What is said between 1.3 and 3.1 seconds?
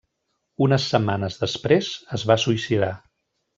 després, es va suïcidar.